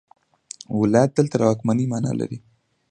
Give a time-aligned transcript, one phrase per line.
[0.81, 2.37] ولایت دلته د واکمنۍ معنی لري.